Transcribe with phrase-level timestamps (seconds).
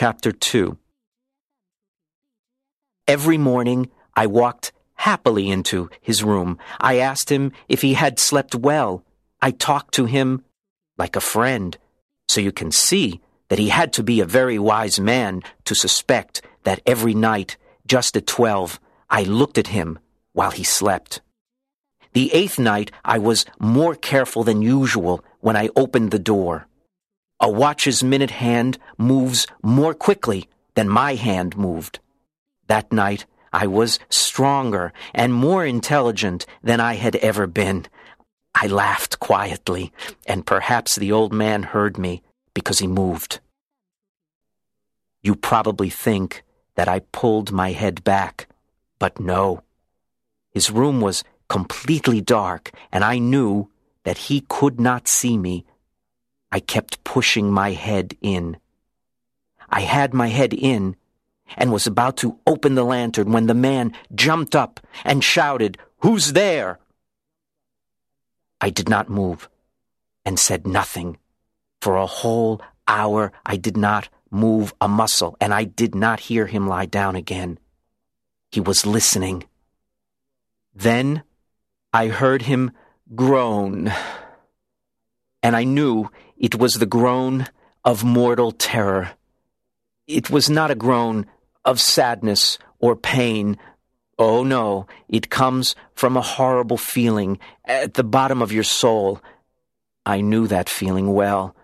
[0.00, 0.78] Chapter 2
[3.06, 6.56] Every morning I walked happily into his room.
[6.80, 9.04] I asked him if he had slept well.
[9.42, 10.42] I talked to him
[10.96, 11.76] like a friend.
[12.30, 16.40] So you can see that he had to be a very wise man to suspect
[16.62, 18.80] that every night, just at twelve,
[19.10, 19.98] I looked at him
[20.32, 21.20] while he slept.
[22.14, 26.68] The eighth night, I was more careful than usual when I opened the door.
[27.40, 31.98] A watch's minute hand moves more quickly than my hand moved.
[32.66, 37.86] That night, I was stronger and more intelligent than I had ever been.
[38.54, 39.92] I laughed quietly,
[40.26, 42.22] and perhaps the old man heard me
[42.54, 43.40] because he moved.
[45.22, 46.42] You probably think
[46.74, 48.48] that I pulled my head back,
[48.98, 49.62] but no.
[50.50, 53.70] His room was completely dark, and I knew
[54.04, 55.64] that he could not see me.
[56.52, 58.56] I kept pushing my head in.
[59.68, 60.96] I had my head in
[61.56, 66.32] and was about to open the lantern when the man jumped up and shouted, Who's
[66.32, 66.78] there?
[68.60, 69.48] I did not move
[70.24, 71.18] and said nothing.
[71.80, 76.46] For a whole hour I did not move a muscle, and I did not hear
[76.46, 77.58] him lie down again.
[78.52, 79.44] He was listening.
[80.74, 81.22] Then
[81.92, 82.70] I heard him
[83.14, 83.92] groan,
[85.42, 87.46] and I knew it was the groan
[87.84, 89.12] of mortal terror.
[90.06, 91.26] It was not a groan
[91.64, 93.58] of sadness or pain.
[94.18, 99.20] Oh no, it comes from a horrible feeling at the bottom of your soul.
[100.04, 101.54] I knew that feeling well.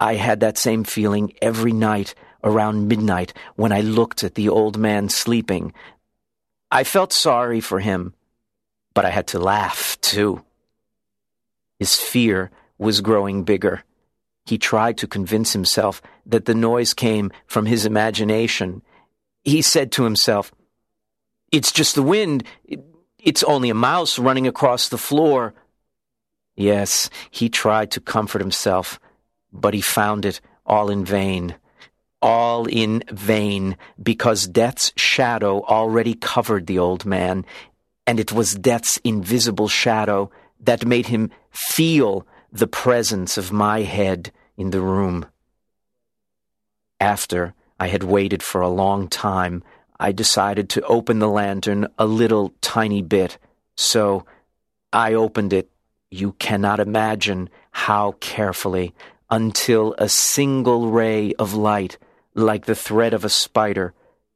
[0.00, 4.78] I had that same feeling every night around midnight when I looked at the old
[4.78, 5.72] man sleeping.
[6.70, 8.14] I felt sorry for him,
[8.94, 10.44] but I had to laugh too.
[11.78, 13.82] His fear was growing bigger.
[14.46, 18.82] He tried to convince himself that the noise came from his imagination.
[19.44, 20.52] He said to himself,
[21.52, 22.44] It's just the wind.
[23.18, 25.52] It's only a mouse running across the floor.
[26.56, 28.98] Yes, he tried to comfort himself,
[29.52, 31.54] but he found it all in vain.
[32.20, 37.44] All in vain, because death's shadow already covered the old man,
[38.08, 44.32] and it was death's invisible shadow that made him feel the presence of my head
[44.56, 45.26] in the room.
[47.00, 49.62] After I had waited for a long time,
[50.00, 53.38] I decided to open the lantern a little tiny bit,
[53.76, 54.24] so
[54.92, 55.70] I opened it
[56.10, 58.94] you cannot imagine how carefully
[59.30, 61.98] until a single ray of light,
[62.34, 63.92] like the thread of a spider,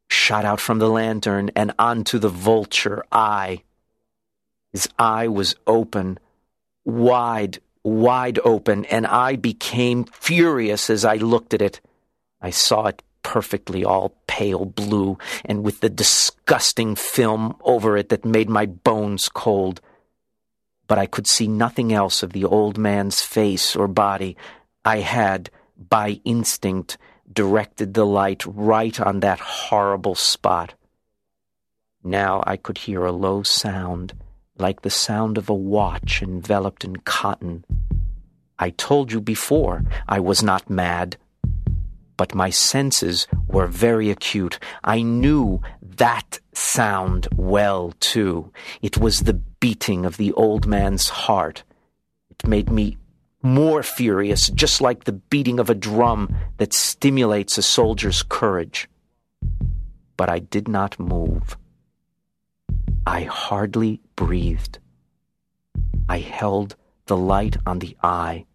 [0.09, 3.63] shot out from the lantern and onto the vulture eye.
[4.71, 6.19] His eye was open,
[6.85, 11.81] wide, wide open, and I became furious as I looked at it.
[12.41, 18.25] I saw it perfectly all pale blue and with the disgusting film over it that
[18.25, 19.81] made my bones cold
[20.93, 24.37] but I could see nothing else of the old man's face or body.
[24.85, 25.49] I had,
[25.89, 26.99] by instinct,
[27.33, 30.75] directed the light right on that horrible spot.
[32.05, 34.13] Now I could hear a low sound,
[34.63, 37.65] like the sound of a watch enveloped in cotton.
[38.59, 41.17] I told you before I was not mad.
[42.17, 44.61] But my senses were very acute.
[44.85, 48.53] I knew that sound well, too.
[48.81, 51.65] It was the beating of the old man's heart.
[52.31, 52.99] It made me
[53.43, 58.89] more furious, just like the beating of a drum that stimulates a soldier's courage.
[60.17, 61.57] But I did not move.
[63.07, 64.79] I hardly breathed.
[66.09, 66.77] I held
[67.07, 68.47] the light on the eye,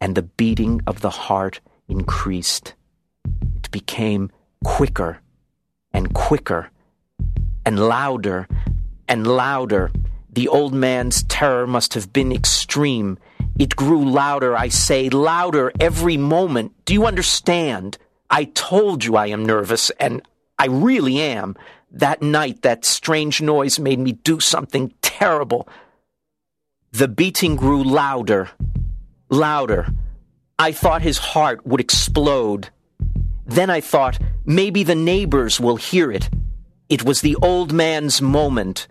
[0.00, 2.74] and the beating of the heart increased.
[3.56, 4.30] It became
[4.64, 5.20] quicker
[5.92, 6.70] and quicker
[7.64, 8.48] and louder
[9.06, 9.90] and louder.
[10.32, 13.18] The old man's terror must have been extreme.
[13.58, 16.72] It grew louder, I say, louder every moment.
[16.84, 17.98] Do you understand?
[18.30, 20.22] I told you I am nervous, and
[20.58, 21.56] I really am.
[21.96, 25.66] That night, that strange noise made me do something terrible.
[26.92, 28.50] The beating grew louder,
[29.30, 29.88] louder.
[30.58, 32.68] I thought his heart would explode.
[33.46, 36.28] Then I thought, maybe the neighbors will hear it.
[36.90, 38.88] It was the old man's moment.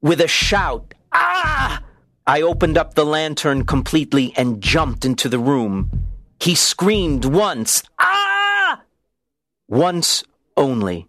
[0.00, 1.82] With a shout, ah!
[2.24, 5.90] I opened up the lantern completely and jumped into the room.
[6.38, 8.82] He screamed once, ah!
[9.66, 10.22] Once
[10.56, 11.08] only.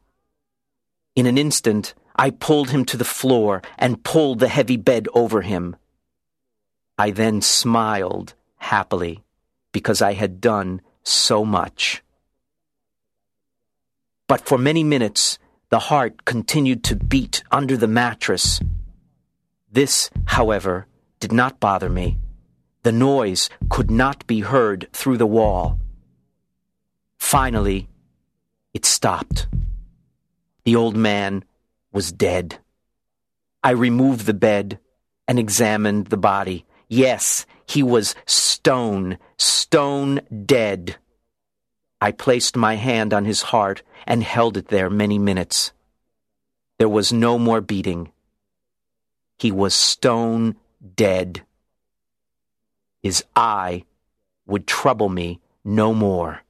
[1.16, 5.42] In an instant, I pulled him to the floor and pulled the heavy bed over
[5.42, 5.76] him.
[6.98, 9.24] I then smiled happily
[9.72, 12.04] because I had done so much.
[14.30, 15.40] but for many minutes
[15.70, 18.62] the heart continued to beat under the mattress.
[19.72, 20.86] This, however,
[21.20, 22.20] did not bother me.
[22.84, 25.80] The noise could not be heard through the wall.
[27.18, 27.88] Finally,
[28.74, 29.48] it stopped.
[30.64, 31.44] The old man
[31.92, 32.60] was dead.
[33.64, 34.80] I removed the bed
[35.28, 36.66] and examined the body.
[36.88, 40.98] Yes, he was stone, stone dead.
[42.02, 45.74] I placed my hand on his heart and held it there many minutes.
[46.78, 48.12] There was no more beating.
[49.38, 50.56] He was stone
[50.96, 51.44] dead.
[53.04, 53.84] His eye
[54.46, 56.42] would trouble me no more.